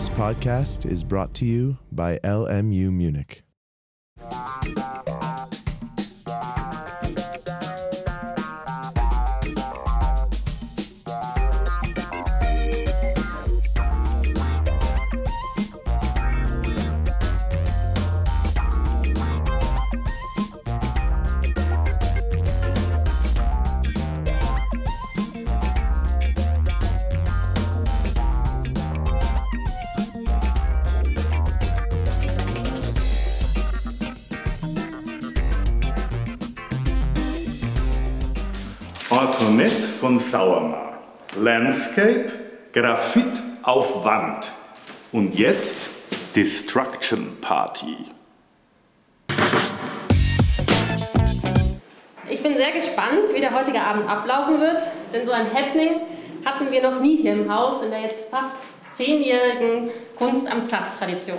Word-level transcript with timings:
This 0.00 0.08
podcast 0.08 0.90
is 0.90 1.04
brought 1.04 1.34
to 1.34 1.44
you 1.44 1.76
by 1.92 2.16
LMU 2.24 2.90
Munich. 2.90 3.42
Antoinette 39.10 39.82
von 40.00 40.20
Sauermar. 40.20 40.96
Landscape, 41.36 42.30
Graphit 42.72 43.42
auf 43.64 44.04
Wand. 44.04 44.46
Und 45.10 45.34
jetzt 45.34 45.90
Destruction 46.36 47.36
Party. 47.40 47.96
Ich 52.28 52.40
bin 52.40 52.56
sehr 52.56 52.70
gespannt, 52.70 53.34
wie 53.34 53.40
der 53.40 53.52
heutige 53.52 53.80
Abend 53.80 54.08
ablaufen 54.08 54.60
wird, 54.60 54.80
denn 55.12 55.26
so 55.26 55.32
ein 55.32 55.52
Happening 55.52 55.96
hatten 56.44 56.70
wir 56.70 56.80
noch 56.80 57.00
nie 57.00 57.16
hier 57.16 57.32
im 57.32 57.52
Haus 57.52 57.82
in 57.82 57.90
der 57.90 58.02
jetzt 58.02 58.30
fast 58.30 58.54
zehnjährigen 58.94 59.90
Kunst 60.16 60.48
am 60.48 60.68
ZAS-Tradition. 60.68 61.38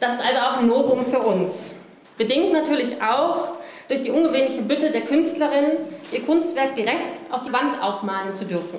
Das 0.00 0.14
ist 0.14 0.24
also 0.24 0.38
auch 0.38 0.56
ein 0.56 0.68
Novum 0.68 1.04
für 1.04 1.20
uns. 1.20 1.74
Bedingt 2.16 2.52
natürlich 2.52 3.02
auch 3.02 3.58
durch 3.88 4.02
die 4.02 4.10
ungewöhnliche 4.10 4.62
Bitte 4.62 4.90
der 4.90 5.02
Künstlerin, 5.02 5.97
ihr 6.12 6.24
Kunstwerk 6.24 6.74
direkt 6.74 7.32
auf 7.32 7.44
die 7.44 7.52
Wand 7.52 7.80
aufmalen 7.82 8.32
zu 8.32 8.44
dürfen. 8.44 8.78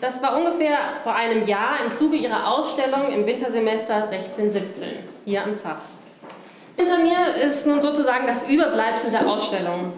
Das 0.00 0.22
war 0.22 0.36
ungefähr 0.36 0.78
vor 1.02 1.14
einem 1.14 1.46
Jahr 1.46 1.76
im 1.84 1.96
Zuge 1.96 2.16
ihrer 2.16 2.48
Ausstellung 2.48 3.12
im 3.12 3.24
Wintersemester 3.26 4.08
16-17 4.10 4.60
hier 5.24 5.42
am 5.44 5.58
ZAS. 5.58 5.92
Hinter 6.76 6.98
mir 6.98 7.48
ist 7.48 7.66
nun 7.66 7.80
sozusagen 7.80 8.26
das 8.26 8.42
Überbleibsel 8.48 9.10
der 9.10 9.26
Ausstellung. 9.26 9.92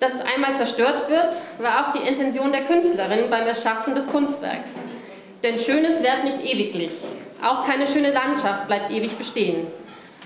Dass 0.00 0.14
es 0.14 0.20
einmal 0.20 0.56
zerstört 0.56 1.10
wird, 1.10 1.34
war 1.58 1.88
auch 1.88 1.92
die 1.92 2.06
Intention 2.06 2.52
der 2.52 2.62
Künstlerin 2.62 3.28
beim 3.28 3.46
Erschaffen 3.46 3.94
des 3.94 4.06
Kunstwerks. 4.06 4.68
Denn 5.42 5.58
Schönes 5.58 6.02
währt 6.02 6.24
nicht 6.24 6.44
ewiglich. 6.44 6.92
Auch 7.42 7.66
keine 7.66 7.86
schöne 7.86 8.12
Landschaft 8.12 8.66
bleibt 8.68 8.90
ewig 8.90 9.18
bestehen. 9.18 9.66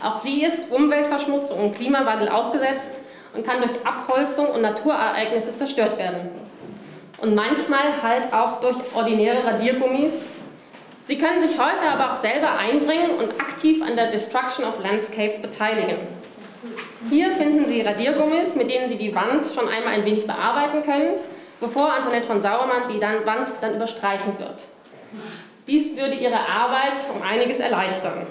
Auch 0.03 0.17
sie 0.17 0.45
ist 0.45 0.71
Umweltverschmutzung 0.71 1.59
und 1.59 1.75
Klimawandel 1.75 2.29
ausgesetzt 2.29 2.99
und 3.35 3.47
kann 3.47 3.59
durch 3.61 3.73
Abholzung 3.85 4.47
und 4.47 4.63
Naturereignisse 4.63 5.57
zerstört 5.57 5.99
werden. 5.99 6.29
Und 7.21 7.35
manchmal 7.35 8.03
halt 8.03 8.33
auch 8.33 8.61
durch 8.61 8.77
ordinäre 8.95 9.45
Radiergummis. 9.45 10.33
Sie 11.07 11.19
können 11.19 11.47
sich 11.47 11.59
heute 11.59 11.83
aber 11.89 12.13
auch 12.13 12.17
selber 12.17 12.59
einbringen 12.59 13.11
und 13.19 13.41
aktiv 13.41 13.83
an 13.83 13.97
der 13.97 14.11
Destruction 14.11 14.65
of 14.65 14.83
Landscape 14.83 15.39
beteiligen. 15.41 15.99
Hier 17.11 17.33
finden 17.33 17.67
Sie 17.67 17.83
Radiergummis, 17.83 18.55
mit 18.55 18.71
denen 18.71 18.89
Sie 18.89 18.97
die 18.97 19.15
Wand 19.15 19.47
schon 19.47 19.69
einmal 19.69 19.95
ein 19.95 20.05
wenig 20.05 20.27
bearbeiten 20.27 20.83
können, 20.83 21.15
bevor 21.61 21.93
Antoinette 21.93 22.27
von 22.27 22.43
Sauermann 22.43 22.89
die 22.93 22.99
dann 22.99 23.27
Wand 23.27 23.51
dann 23.61 23.75
überstreichen 23.77 24.39
wird. 24.39 24.65
Dies 25.67 25.97
würde 25.97 26.15
Ihre 26.15 26.39
Arbeit 26.49 26.99
um 27.15 27.23
einiges 27.23 27.59
erleichtern. 27.59 28.27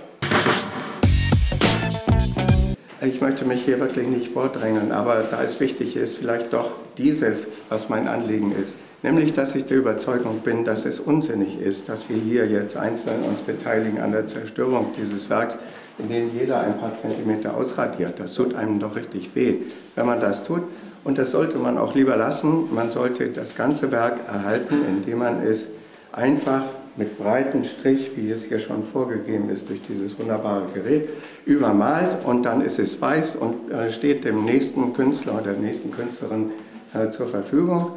Ich 3.03 3.19
möchte 3.19 3.45
mich 3.45 3.65
hier 3.65 3.79
wirklich 3.79 4.07
nicht 4.07 4.27
vordrängeln, 4.27 4.91
aber 4.91 5.23
da 5.23 5.41
es 5.41 5.59
wichtig 5.59 5.95
ist, 5.95 6.19
vielleicht 6.19 6.53
doch 6.53 6.69
dieses, 6.99 7.47
was 7.67 7.89
mein 7.89 8.07
Anliegen 8.07 8.53
ist. 8.61 8.77
Nämlich, 9.01 9.33
dass 9.33 9.55
ich 9.55 9.65
der 9.65 9.77
Überzeugung 9.77 10.41
bin, 10.41 10.65
dass 10.65 10.85
es 10.85 10.99
unsinnig 10.99 11.59
ist, 11.59 11.89
dass 11.89 12.09
wir 12.09 12.17
hier 12.17 12.45
jetzt 12.45 12.77
einzeln 12.77 13.23
uns 13.23 13.41
beteiligen 13.41 13.99
an 13.99 14.11
der 14.11 14.27
Zerstörung 14.27 14.91
dieses 14.95 15.31
Werks, 15.31 15.57
in 15.97 16.09
dem 16.09 16.29
jeder 16.37 16.61
ein 16.61 16.77
paar 16.77 16.93
Zentimeter 16.95 17.57
ausradiert. 17.57 18.19
Das 18.19 18.35
tut 18.35 18.53
einem 18.53 18.79
doch 18.79 18.95
richtig 18.95 19.31
weh, 19.33 19.55
wenn 19.95 20.05
man 20.05 20.21
das 20.21 20.43
tut. 20.43 20.61
Und 21.03 21.17
das 21.17 21.31
sollte 21.31 21.57
man 21.57 21.79
auch 21.79 21.95
lieber 21.95 22.15
lassen. 22.15 22.71
Man 22.71 22.91
sollte 22.91 23.29
das 23.29 23.55
ganze 23.55 23.91
Werk 23.91 24.19
erhalten, 24.27 24.75
indem 24.87 25.17
man 25.17 25.41
es 25.41 25.65
einfach 26.11 26.65
mit 26.97 27.17
breiten 27.17 27.63
Strich, 27.63 28.11
wie 28.15 28.31
es 28.31 28.43
hier 28.43 28.59
schon 28.59 28.83
vorgegeben 28.83 29.49
ist 29.49 29.69
durch 29.69 29.81
dieses 29.81 30.17
wunderbare 30.19 30.65
Gerät, 30.73 31.09
übermalt 31.45 32.25
und 32.25 32.43
dann 32.43 32.61
ist 32.61 32.79
es 32.79 33.01
weiß 33.01 33.35
und 33.35 33.71
äh, 33.71 33.91
steht 33.91 34.25
dem 34.25 34.43
nächsten 34.45 34.93
Künstler 34.93 35.35
oder 35.35 35.53
der 35.53 35.61
nächsten 35.61 35.91
Künstlerin 35.91 36.51
äh, 36.93 37.09
zur 37.11 37.27
Verfügung. 37.27 37.93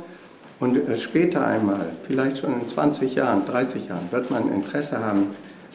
Und 0.60 0.88
äh, 0.88 0.96
später 0.96 1.46
einmal, 1.46 1.90
vielleicht 2.06 2.38
schon 2.38 2.60
in 2.60 2.68
20 2.68 3.16
Jahren, 3.16 3.44
30 3.46 3.88
Jahren, 3.88 4.08
wird 4.10 4.30
man 4.30 4.52
Interesse 4.52 5.00
haben 5.00 5.26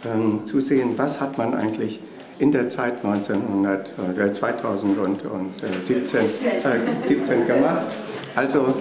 ähm, 0.06 0.46
zu 0.46 0.62
sehen, 0.62 0.94
was 0.96 1.20
hat 1.20 1.38
man 1.38 1.54
eigentlich 1.54 2.00
in 2.40 2.54
der 2.54 2.70
Zeit 2.70 3.04
1900, 3.04 3.92
äh, 4.18 4.34
2017 4.34 6.20
äh, 6.22 7.06
17 7.06 7.48
gemacht. 7.48 7.88
Also 8.36 8.74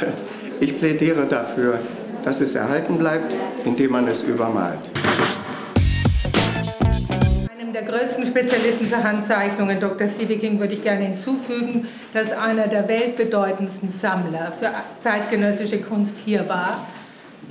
ich 0.60 0.78
plädiere 0.78 1.26
dafür, 1.26 1.78
dass 2.24 2.40
es 2.40 2.54
erhalten 2.54 2.96
bleibt, 2.96 3.34
indem 3.64 3.92
man 3.92 4.08
es 4.08 4.22
übermalt. 4.22 4.80
Einem 7.58 7.72
der 7.72 7.82
größten 7.82 8.26
Spezialisten 8.26 8.86
für 8.86 9.02
Handzeichnungen, 9.02 9.80
Dr. 9.80 10.08
Siebeking, 10.08 10.58
würde 10.60 10.74
ich 10.74 10.82
gerne 10.82 11.04
hinzufügen, 11.04 11.86
dass 12.12 12.32
einer 12.32 12.66
der 12.66 12.88
weltbedeutendsten 12.88 13.88
Sammler 13.88 14.52
für 14.58 14.70
zeitgenössische 15.00 15.80
Kunst 15.80 16.18
hier 16.18 16.48
war, 16.48 16.86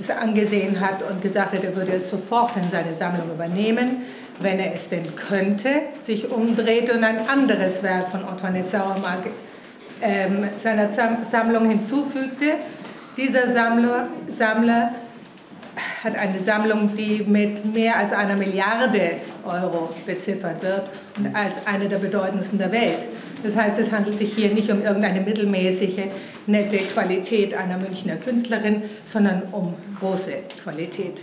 es 0.00 0.10
angesehen 0.10 0.80
hat 0.80 1.02
und 1.08 1.22
gesagt 1.22 1.52
hat, 1.52 1.62
er 1.62 1.76
würde 1.76 1.92
es 1.92 2.10
sofort 2.10 2.56
in 2.56 2.70
seine 2.70 2.94
Sammlung 2.94 3.30
übernehmen, 3.32 4.02
wenn 4.40 4.58
er 4.58 4.74
es 4.74 4.88
denn 4.88 5.14
könnte, 5.14 5.68
sich 6.02 6.30
umdrehte 6.30 6.94
und 6.94 7.04
ein 7.04 7.28
anderes 7.28 7.82
Werk 7.82 8.10
von 8.10 8.24
Antoinette 8.24 8.70
Sauermark 8.70 9.26
ähm, 10.00 10.48
seiner 10.62 10.88
Sammlung 11.22 11.68
hinzufügte. 11.68 12.54
Dieser 13.16 13.48
Sammler, 13.48 14.08
Sammler 14.28 14.94
hat 16.04 16.16
eine 16.16 16.38
Sammlung, 16.38 16.90
die 16.96 17.24
mit 17.26 17.64
mehr 17.64 17.96
als 17.96 18.12
einer 18.12 18.36
Milliarde 18.36 19.12
Euro 19.44 19.90
beziffert 20.06 20.62
wird 20.62 20.90
und 21.16 21.34
als 21.34 21.66
eine 21.66 21.88
der 21.88 21.98
bedeutendsten 21.98 22.58
der 22.58 22.72
Welt. 22.72 22.98
Das 23.42 23.56
heißt, 23.56 23.78
es 23.78 23.90
handelt 23.90 24.18
sich 24.18 24.34
hier 24.34 24.52
nicht 24.52 24.70
um 24.70 24.82
irgendeine 24.82 25.20
mittelmäßige, 25.20 26.04
nette 26.46 26.76
Qualität 26.78 27.54
einer 27.54 27.76
Münchner 27.76 28.16
Künstlerin, 28.16 28.82
sondern 29.04 29.42
um 29.50 29.74
große 29.98 30.32
Qualität. 30.62 31.20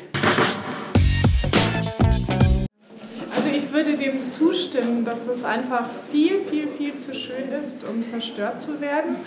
Also 3.36 3.50
ich 3.56 3.72
würde 3.72 3.96
dem 3.96 4.28
zustimmen, 4.28 5.06
dass 5.06 5.28
es 5.28 5.46
einfach 5.46 5.86
viel, 6.12 6.42
viel, 6.42 6.68
viel 6.68 6.96
zu 6.98 7.16
schön 7.16 7.46
ist, 7.62 7.86
um 7.86 8.06
zerstört 8.06 8.60
zu 8.60 8.81
werden. 8.81 9.18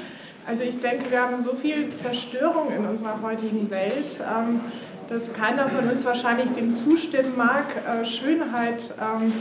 Also 0.46 0.64
ich 0.64 0.80
denke, 0.80 1.10
wir 1.10 1.22
haben 1.22 1.38
so 1.38 1.54
viel 1.54 1.90
Zerstörung 1.90 2.72
in 2.76 2.84
unserer 2.84 3.22
heutigen 3.22 3.70
Welt, 3.70 4.20
ähm, 4.20 4.60
dass 5.08 5.32
keiner 5.32 5.68
von 5.68 5.88
uns 5.88 6.04
wahrscheinlich 6.04 6.50
dem 6.52 6.72
zustimmen 6.72 7.36
mag, 7.36 7.64
äh, 7.86 8.04
Schönheit 8.04 8.84
ähm, 9.00 9.32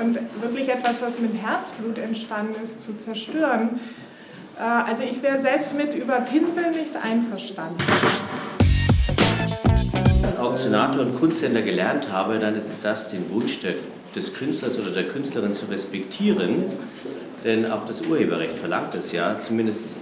und 0.00 0.18
wirklich 0.42 0.68
etwas, 0.68 1.02
was 1.02 1.18
mit 1.18 1.34
Herzblut 1.34 1.98
entstanden 1.98 2.54
ist, 2.62 2.82
zu 2.82 2.96
zerstören. 2.96 3.80
Äh, 4.58 4.62
also 4.62 5.02
ich 5.02 5.22
wäre 5.22 5.40
selbst 5.40 5.74
mit 5.74 5.94
Überpinseln 5.94 6.72
nicht 6.72 6.96
einverstanden. 7.02 7.82
Als 10.22 10.38
Auktionator 10.38 11.02
und 11.02 11.18
Kunsthändler 11.18 11.62
gelernt 11.62 12.12
habe, 12.12 12.38
dann 12.38 12.54
ist 12.54 12.66
es 12.66 12.80
das, 12.80 13.10
den 13.10 13.30
Wunsch 13.30 13.58
des 14.14 14.34
Künstlers 14.34 14.78
oder 14.78 14.90
der 14.90 15.04
Künstlerin 15.08 15.54
zu 15.54 15.66
respektieren. 15.66 16.64
Denn 17.44 17.70
auch 17.70 17.86
das 17.86 18.02
Urheberrecht 18.02 18.56
verlangt 18.56 18.94
es 18.94 19.12
ja, 19.12 19.40
zumindest 19.40 19.98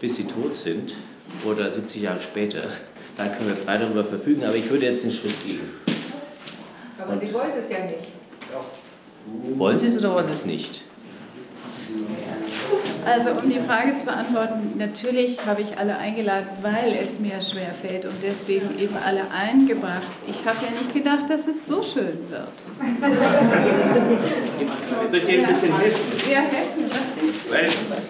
bis 0.00 0.16
sie 0.16 0.24
tot 0.24 0.56
sind 0.56 0.96
oder 1.44 1.70
70 1.70 2.02
Jahre 2.02 2.20
später. 2.20 2.62
Dann 3.20 3.36
können 3.36 3.50
wir 3.50 3.56
frei 3.56 3.76
darüber 3.76 4.02
verfügen, 4.02 4.44
aber 4.44 4.56
ich 4.56 4.70
würde 4.70 4.86
jetzt 4.86 5.04
den 5.04 5.10
Schritt 5.10 5.44
gehen. 5.44 5.60
Aber 6.98 7.18
Sie 7.18 7.30
wollen 7.34 7.50
es 7.58 7.68
ja 7.68 7.84
nicht. 7.84 8.08
Wollen 9.58 9.78
Sie 9.78 9.88
es 9.88 9.98
oder 9.98 10.14
wollen 10.14 10.26
Sie 10.26 10.32
es 10.32 10.46
nicht? 10.46 10.84
Also 13.04 13.32
um 13.32 13.50
die 13.50 13.58
Frage 13.58 13.94
zu 13.96 14.06
beantworten, 14.06 14.72
natürlich 14.78 15.44
habe 15.44 15.60
ich 15.60 15.76
alle 15.76 15.98
eingeladen, 15.98 16.46
weil 16.62 16.94
es 17.02 17.20
mir 17.20 17.42
schwer 17.42 17.74
fällt 17.74 18.06
und 18.06 18.14
deswegen 18.22 18.78
eben 18.78 18.96
alle 19.04 19.24
eingebracht. 19.30 20.00
Ich 20.26 20.46
habe 20.46 20.56
ja 20.64 20.70
nicht 20.70 20.94
gedacht, 20.94 21.28
dass 21.28 21.46
es 21.46 21.66
so 21.66 21.82
schön 21.82 22.20
wird. 22.30 22.58
Soll 25.10 25.18
ich 25.18 25.24
dir 25.26 25.46
ein 25.46 25.54
bisschen 25.54 25.78
helfen? 25.78 26.30
Ja, 26.32 26.40
helfen. 26.40 26.84
Was 26.84 27.72
Sebastian? 27.72 28.09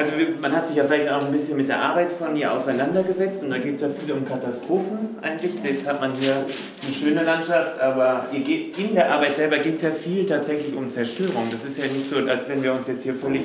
Also 0.00 0.12
man 0.40 0.56
hat 0.56 0.66
sich 0.66 0.76
ja 0.76 0.84
vielleicht 0.84 1.10
auch 1.10 1.22
ein 1.22 1.30
bisschen 1.30 1.58
mit 1.58 1.68
der 1.68 1.78
Arbeit 1.78 2.10
von 2.10 2.34
ihr 2.34 2.50
auseinandergesetzt 2.50 3.42
und 3.42 3.50
da 3.50 3.58
geht 3.58 3.74
es 3.74 3.82
ja 3.82 3.88
viel 3.90 4.14
um 4.14 4.24
Katastrophen 4.24 5.10
eigentlich. 5.20 5.52
Jetzt 5.62 5.86
hat 5.86 6.00
man 6.00 6.10
hier 6.14 6.36
eine 6.36 6.92
schöne 6.94 7.22
Landschaft, 7.22 7.78
aber 7.78 8.24
in 8.32 8.94
der 8.94 9.12
Arbeit 9.12 9.36
selber 9.36 9.58
geht 9.58 9.74
es 9.74 9.82
ja 9.82 9.90
viel 9.90 10.24
tatsächlich 10.24 10.74
um 10.74 10.88
Zerstörung. 10.88 11.48
Das 11.50 11.70
ist 11.70 11.76
ja 11.76 11.84
nicht 11.84 12.08
so, 12.08 12.16
als 12.16 12.48
wenn 12.48 12.62
wir 12.62 12.72
uns 12.72 12.88
jetzt 12.88 13.02
hier 13.02 13.14
völlig 13.14 13.42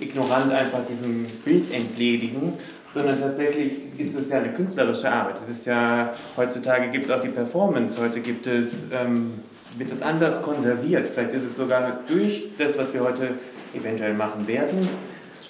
ignorant 0.00 0.50
einfach 0.50 0.80
diesem 0.88 1.26
Bild 1.44 1.70
entledigen, 1.74 2.54
sondern 2.94 3.20
tatsächlich 3.20 3.72
ist 3.98 4.18
es 4.18 4.30
ja 4.30 4.38
eine 4.38 4.54
künstlerische 4.54 5.12
Arbeit. 5.12 5.34
Es 5.46 5.58
ist 5.58 5.66
ja, 5.66 6.14
heutzutage 6.38 6.88
gibt 6.88 7.04
es 7.04 7.10
auch 7.10 7.20
die 7.20 7.28
Performance, 7.28 8.00
heute 8.00 8.20
gibt 8.20 8.46
es, 8.46 8.86
ähm, 8.94 9.40
wird 9.76 9.92
es 9.92 10.00
anders 10.00 10.40
konserviert. 10.40 11.04
Vielleicht 11.04 11.34
ist 11.34 11.44
es 11.50 11.56
sogar 11.56 12.00
durch 12.08 12.48
das, 12.56 12.78
was 12.78 12.94
wir 12.94 13.02
heute 13.02 13.28
eventuell 13.74 14.14
machen 14.14 14.46
werden, 14.48 14.88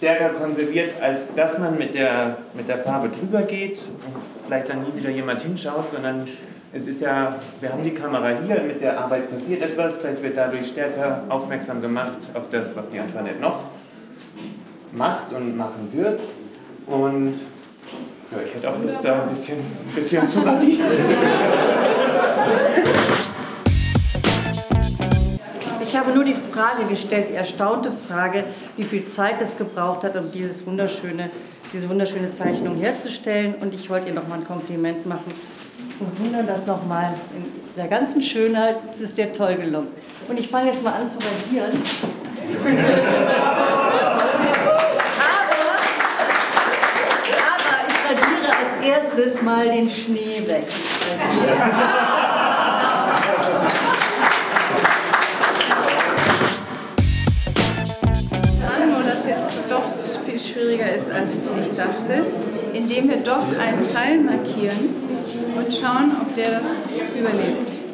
stärker 0.03 0.31
konserviert, 0.31 1.01
als 1.01 1.33
dass 1.37 1.59
man 1.61 1.79
mit 1.79 1.95
der, 1.95 2.39
mit 2.55 2.67
der 2.69 2.79
Farbe 2.79 3.09
drüber 3.09 3.43
geht 3.43 3.79
und 4.05 4.21
vielleicht 4.45 4.69
dann 4.69 4.83
nie 4.83 4.93
wieder 4.97 5.11
jemand 5.11 5.43
hinschaut, 5.43 5.93
sondern 5.95 6.25
es 6.73 6.89
ist 6.89 7.01
ja, 7.01 7.37
wir 7.61 7.73
haben 7.73 7.85
die 7.85 7.95
Kamera 7.95 8.31
hier, 8.45 8.63
mit 8.63 8.81
der 8.81 8.99
Arbeit 8.99 9.31
passiert 9.31 9.63
etwas, 9.63 9.95
vielleicht 10.01 10.21
wird 10.25 10.37
dadurch 10.37 10.67
stärker 10.67 11.23
aufmerksam 11.29 11.81
gemacht 11.81 12.19
auf 12.35 12.51
das, 12.51 12.75
was 12.75 12.91
die 12.91 12.99
Antoinette 12.99 13.41
noch 13.41 13.61
macht 14.91 15.33
und 15.33 15.57
machen 15.57 15.89
wird. 15.93 16.19
Und 16.89 17.35
ja, 18.33 18.39
ich 18.45 18.55
hätte 18.57 18.71
auch 18.71 18.83
Lust, 18.83 19.05
da 19.05 19.23
ein 19.23 19.29
bisschen, 19.29 19.59
ein 19.59 19.95
bisschen 19.95 20.27
zu 20.27 20.41
radieren. 20.41 20.81
Ich 25.93 25.99
habe 25.99 26.13
nur 26.13 26.25
die 26.25 26.33
Frage 26.33 26.87
gestellt, 26.87 27.29
die 27.29 27.35
erstaunte 27.35 27.93
Frage, 28.09 28.45
wie 28.79 28.85
viel 28.85 29.05
Zeit 29.05 29.43
es 29.43 29.59
gebraucht 29.59 30.05
hat, 30.05 30.17
um 30.17 30.33
dieses 30.33 30.67
wunderschöne, 30.67 31.29
diese 31.71 31.87
wunderschöne 31.91 32.31
Zeichnung 32.31 32.77
herzustellen. 32.77 33.57
Und 33.57 33.75
ich 33.75 33.91
wollte 33.91 34.09
ihr 34.09 34.15
nochmal 34.15 34.39
ein 34.39 34.47
Kompliment 34.47 35.05
machen 35.05 35.35
und 36.01 36.19
wundern 36.19 36.47
das 36.47 36.67
nochmal 36.67 37.13
in 37.37 37.45
der 37.77 37.89
ganzen 37.89 38.23
Schönheit. 38.23 38.77
Es 38.91 39.03
ist 39.03 39.19
dir 39.19 39.35
toll 39.35 39.57
gelungen. 39.57 39.89
Und 40.29 40.41
ich 40.41 40.49
fange 40.49 40.69
jetzt 40.69 40.83
mal 40.83 40.95
an 40.95 41.07
zu 41.07 41.19
radieren. 41.19 41.73
aber 47.69 47.83
ich 47.87 47.99
radiere 48.09 48.51
als 48.65 48.83
erstes 48.83 49.43
mal 49.43 49.69
den 49.69 49.91
Schnee 49.91 50.43
weg. 50.47 50.65
Schwieriger 60.43 60.93
ist, 60.95 61.11
als 61.11 61.51
ich 61.61 61.77
dachte, 61.77 62.27
indem 62.75 63.09
wir 63.09 63.19
doch 63.19 63.47
einen 63.59 63.93
Teil 63.93 64.21
markieren 64.21 64.95
und 65.57 65.73
schauen, 65.73 66.13
ob 66.21 66.35
der 66.35 66.51
das 66.53 66.91
überlebt. 67.19 67.92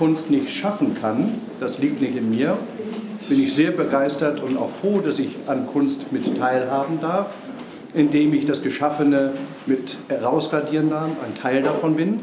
Kunst 0.00 0.30
nicht 0.30 0.48
schaffen 0.48 0.94
kann, 0.98 1.30
das 1.60 1.78
liegt 1.78 2.00
nicht 2.00 2.16
in 2.16 2.30
mir, 2.30 2.56
bin 3.28 3.38
ich 3.38 3.54
sehr 3.54 3.70
begeistert 3.70 4.42
und 4.42 4.56
auch 4.56 4.70
froh, 4.70 5.00
dass 5.00 5.18
ich 5.18 5.36
an 5.46 5.66
Kunst 5.66 6.10
mit 6.10 6.38
teilhaben 6.38 7.02
darf, 7.02 7.34
indem 7.92 8.32
ich 8.32 8.46
das 8.46 8.62
Geschaffene 8.62 9.34
mit 9.66 9.98
herausradieren 10.08 10.88
darf, 10.88 11.10
ein 11.22 11.34
Teil 11.34 11.62
davon 11.62 11.96
bin 11.96 12.20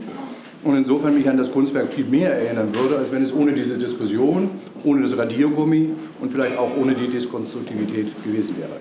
und 0.63 0.75
insofern 0.75 1.13
mich 1.13 1.29
an 1.29 1.37
das 1.37 1.51
Kunstwerk 1.51 1.93
viel 1.93 2.05
mehr 2.05 2.33
erinnern 2.33 2.73
würde, 2.73 2.97
als 2.97 3.11
wenn 3.11 3.23
es 3.23 3.31
ohne 3.31 3.53
diese 3.53 3.77
Diskussion, 3.77 4.49
ohne 4.83 5.03
das 5.03 5.15
Radiergummi 5.15 5.91
und 6.19 6.31
vielleicht 6.31 6.57
auch 6.57 6.75
ohne 6.81 6.95
die 6.95 7.05
Diskonstruktivität 7.05 8.07
gewesen 8.23 8.55
wäre. 8.57 8.71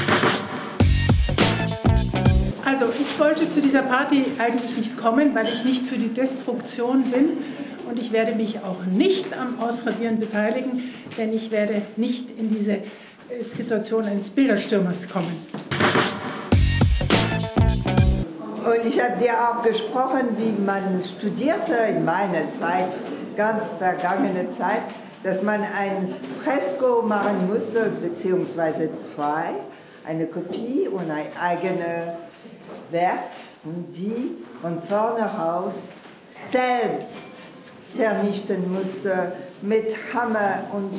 Also 2.64 2.87
ich 2.98 3.20
wollte 3.20 3.46
zu 3.46 3.60
dieser 3.60 3.82
Party 3.82 4.25
eigentlich 4.38 4.75
nicht 4.75 4.96
kommen, 4.96 5.34
weil 5.34 5.44
ich 5.44 5.66
nicht 5.66 5.84
für 5.84 5.98
die 5.98 6.08
Destruktion 6.08 7.02
bin, 7.04 7.37
und 7.88 7.98
ich 7.98 8.12
werde 8.12 8.34
mich 8.34 8.60
auch 8.60 8.84
nicht 8.84 9.36
am 9.38 9.60
Ausradieren 9.60 10.18
beteiligen, 10.18 10.92
denn 11.16 11.32
ich 11.32 11.50
werde 11.50 11.82
nicht 11.96 12.30
in 12.38 12.50
diese 12.50 12.72
äh, 12.74 13.42
Situation 13.42 14.04
eines 14.04 14.30
Bilderstürmers 14.30 15.08
kommen. 15.08 15.46
Und 18.64 18.84
ich 18.84 19.00
habe 19.00 19.22
dir 19.22 19.32
auch 19.32 19.62
gesprochen, 19.62 20.36
wie 20.38 20.50
man 20.60 21.02
studierte 21.04 21.74
in 21.88 22.04
meiner 22.04 22.50
Zeit, 22.50 22.92
ganz 23.36 23.70
vergangene 23.78 24.48
Zeit, 24.48 24.82
dass 25.22 25.42
man 25.42 25.60
ein 25.60 26.08
Fresko 26.42 27.02
machen 27.02 27.48
musste, 27.52 27.92
beziehungsweise 28.02 28.94
zwei, 28.96 29.54
eine 30.06 30.26
Kopie 30.26 30.88
und 30.88 31.10
ein 31.10 31.26
eigenes 31.40 32.14
Werk 32.90 33.18
und 33.64 33.92
die 33.96 34.36
von 34.60 34.80
vorne 34.82 35.22
raus 35.22 35.90
selbst 36.50 37.45
vernichten 37.96 38.72
musste 38.72 39.32
mit 39.62 39.96
Hammer 40.12 40.64
und, 40.72 40.93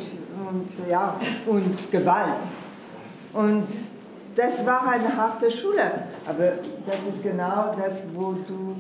und, 0.50 0.90
ja, 0.90 1.20
und 1.46 1.92
Gewalt. 1.92 2.48
Und 3.34 3.68
das 4.36 4.66
war 4.66 4.88
eine 4.88 5.16
harte 5.16 5.52
Schule, 5.52 5.92
aber 6.26 6.54
das 6.86 7.16
ist 7.16 7.24
genau 7.24 7.76
das, 7.78 8.04
wo 8.14 8.34
du 8.48 8.76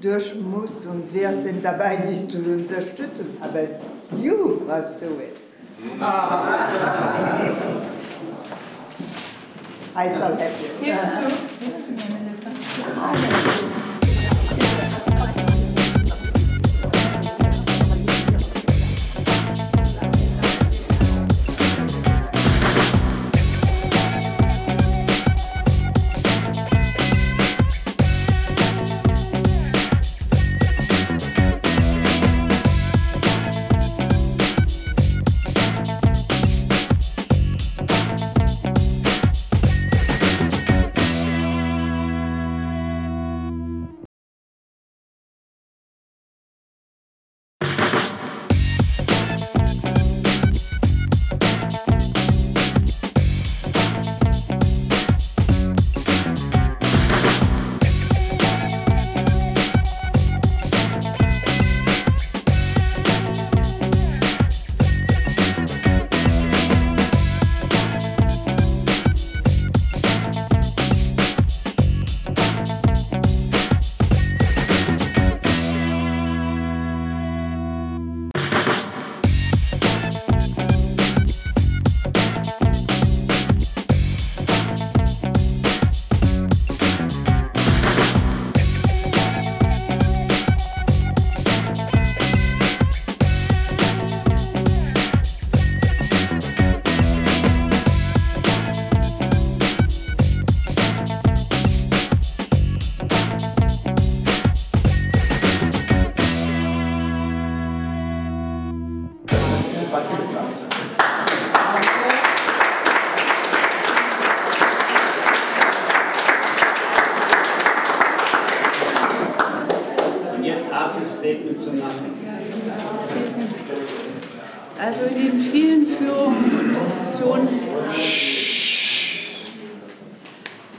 durch 0.00 0.34
musst 0.34 0.86
und 0.86 1.12
wir 1.12 1.32
sind 1.32 1.64
dabei, 1.64 1.96
dich 1.96 2.28
zu 2.28 2.38
unterstützen. 2.38 3.36
Aber 3.40 3.60
you 4.16 4.60
must 4.66 5.00
do 5.00 5.20
it. 5.20 5.36
I 9.98 10.10
shall 10.10 10.36
help 10.36 10.52
you. 10.60 10.68
Hilfst 10.84 11.14
du? 11.16 11.64
Hilfst 11.64 11.86
du 11.86 11.92
mir, 11.92 12.04
Melissa? 12.20 12.50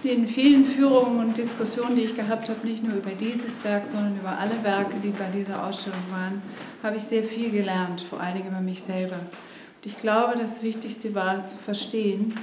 Den 0.08 0.28
vielen 0.28 0.66
Führungen 0.66 1.20
und 1.20 1.38
Diskussionen, 1.38 1.96
die 1.96 2.04
ich 2.04 2.16
gehabt 2.16 2.50
habe, 2.50 2.66
nicht 2.66 2.84
nur 2.84 2.96
über 2.96 3.12
dieses 3.12 3.64
Werk, 3.64 3.88
sondern 3.88 4.18
über 4.18 4.38
alle 4.40 4.64
Werke, 4.64 4.96
die 5.04 5.10
bei 5.10 5.30
dieser 5.36 5.66
Ausstellung 5.66 6.00
waren, 6.12 6.42
habe 6.82 6.98
ich 6.98 7.04
sehr 7.04 7.24
viel 7.24 7.52
gelernt, 7.52 8.02
vor 8.02 8.20
allen 8.22 8.36
Dingen 8.36 8.48
über 8.48 8.62
mich 8.62 8.82
selber. 8.82 9.16
Und 9.16 9.86
ich 9.86 9.98
glaube, 9.98 10.38
das 10.40 10.64
Wichtigste 10.64 11.14
war 11.14 11.46
zu 11.46 11.58
verstehen, 11.58 12.34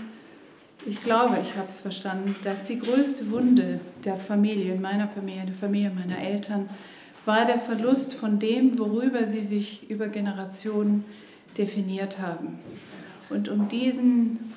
ich 0.86 1.02
glaube, 1.02 1.38
ich 1.42 1.56
habe 1.56 1.68
es 1.68 1.80
verstanden, 1.80 2.36
dass 2.44 2.64
die 2.64 2.78
größte 2.78 3.30
Wunde 3.30 3.80
der 4.04 4.16
Familie, 4.16 4.74
in 4.74 4.82
meiner 4.82 5.08
Familie, 5.08 5.46
der 5.46 5.54
Familie 5.54 5.90
meiner 5.90 6.18
Eltern, 6.18 6.68
war 7.24 7.46
der 7.46 7.58
Verlust 7.58 8.12
von 8.12 8.38
dem, 8.38 8.78
worüber 8.78 9.26
sie 9.26 9.40
sich 9.40 9.88
über 9.88 10.08
Generationen 10.08 11.06
definiert 11.56 12.18
haben. 12.18 12.58
Und 13.30 13.48
um 13.48 13.68
diesen 13.68 14.52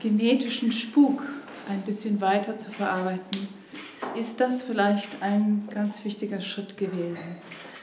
genetischen 0.00 0.72
Spuk 0.72 1.22
ein 1.68 1.82
bisschen 1.82 2.20
weiter 2.20 2.56
zu 2.56 2.70
verarbeiten, 2.70 3.48
ist 4.18 4.40
das 4.40 4.62
vielleicht 4.62 5.22
ein 5.22 5.68
ganz 5.72 6.04
wichtiger 6.04 6.40
Schritt 6.40 6.76
gewesen, 6.76 7.36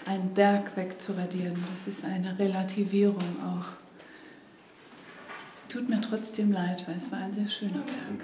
einen 0.06 0.34
Berg 0.34 0.76
wegzuradieren. 0.76 1.64
Das 1.72 1.88
ist 1.88 2.04
eine 2.06 2.38
Relativierung 2.38 3.38
auch. 3.42 3.68
Es 5.58 5.68
tut 5.68 5.90
mir 5.90 6.02
trotzdem 6.02 6.52
leid, 6.52 6.84
weil 6.88 6.96
es 6.96 7.12
war 7.12 7.20
ein 7.20 7.32
sehr 7.32 7.48
schöner 7.48 7.84
Berg. 7.84 8.22